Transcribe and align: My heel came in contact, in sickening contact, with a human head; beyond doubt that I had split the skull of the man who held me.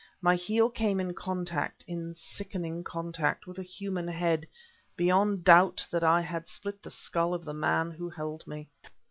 My 0.19 0.35
heel 0.35 0.67
came 0.67 0.99
in 0.99 1.13
contact, 1.13 1.83
in 1.87 2.15
sickening 2.15 2.83
contact, 2.83 3.45
with 3.45 3.59
a 3.59 3.61
human 3.61 4.07
head; 4.07 4.47
beyond 4.97 5.43
doubt 5.43 5.85
that 5.91 6.03
I 6.03 6.21
had 6.21 6.47
split 6.47 6.81
the 6.81 6.89
skull 6.89 7.35
of 7.35 7.45
the 7.45 7.53
man 7.53 7.91
who 7.91 8.09
held 8.09 8.47
me. 8.47 8.67